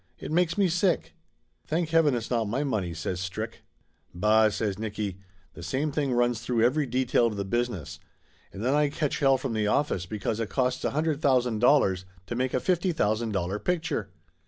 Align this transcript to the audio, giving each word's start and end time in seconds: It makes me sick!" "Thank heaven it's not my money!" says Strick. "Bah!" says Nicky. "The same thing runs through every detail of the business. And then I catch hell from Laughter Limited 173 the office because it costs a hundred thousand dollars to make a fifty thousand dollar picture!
It 0.17 0.31
makes 0.31 0.57
me 0.57 0.67
sick!" 0.67 1.13
"Thank 1.67 1.89
heaven 1.89 2.15
it's 2.15 2.31
not 2.31 2.45
my 2.49 2.63
money!" 2.63 2.91
says 2.95 3.19
Strick. 3.19 3.61
"Bah!" 4.15 4.49
says 4.49 4.79
Nicky. 4.79 5.19
"The 5.53 5.61
same 5.61 5.91
thing 5.91 6.11
runs 6.11 6.41
through 6.41 6.63
every 6.65 6.87
detail 6.87 7.27
of 7.27 7.35
the 7.37 7.45
business. 7.45 7.99
And 8.51 8.65
then 8.65 8.73
I 8.73 8.89
catch 8.89 9.19
hell 9.19 9.37
from 9.37 9.53
Laughter 9.53 9.93
Limited 9.93 10.09
173 10.15 10.17
the 10.17 10.39
office 10.39 10.39
because 10.39 10.39
it 10.39 10.51
costs 10.51 10.83
a 10.83 10.97
hundred 10.97 11.21
thousand 11.21 11.59
dollars 11.59 12.05
to 12.25 12.35
make 12.35 12.55
a 12.55 12.59
fifty 12.59 12.91
thousand 12.91 13.33
dollar 13.33 13.59
picture! 13.59 14.09